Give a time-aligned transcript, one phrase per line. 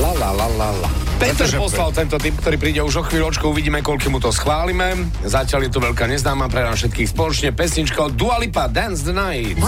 [0.00, 0.90] La la la la la.
[1.20, 1.60] Peter Pretože...
[1.60, 4.96] poslal tento typ, ktorý príde už o chvíľočku, uvidíme, koľko mu to schválime.
[5.20, 7.52] Zatiaľ je tu veľká neznáma pre nás všetkých spoločne.
[7.52, 9.60] Pesnička od Dua Lipa, Dance the Night.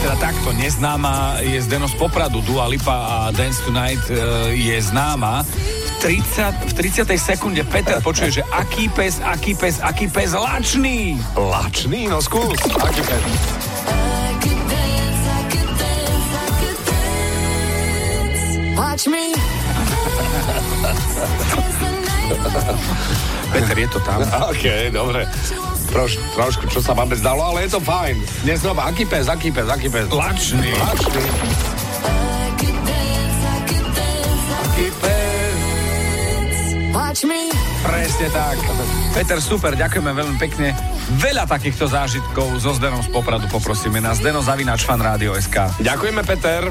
[0.00, 4.16] Teda takto, neznáma je z Denos Popradu, Dua Lipa a Dance Tonight e,
[4.56, 5.44] je známa.
[6.00, 7.04] 30, v 30.
[7.20, 11.20] sekunde Peter počuje, že aký pes, aký pes, aký pes lačný.
[11.36, 12.08] Lačný?
[12.08, 12.56] No skús.
[12.80, 13.20] Aký pes?
[23.52, 24.24] Peter, je to tam.
[24.52, 25.28] OK, dobre.
[25.92, 28.16] Troš, trošku, čo sa máme zdalo, ale je to fajn.
[28.40, 30.08] Dnes znova, aký pes, aký pes, aký pes?
[30.08, 30.72] Lačný.
[36.96, 37.38] Lačný.
[37.84, 38.56] Presne tak.
[39.12, 40.72] Peter, super, ďakujeme veľmi pekne.
[41.20, 45.84] Veľa takýchto zážitkov so Zdenom z Popradu poprosíme na zdeno zavináč fan rádio SK.
[45.84, 46.70] Ďakujeme, Peter.